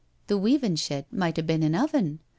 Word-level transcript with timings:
The 0.25 0.35
weavin 0.39 0.77
shed 0.77 1.05
might 1.11 1.37
a 1.37 1.43
bin 1.43 1.61
an 1.61 1.75
oven. 1.75 2.21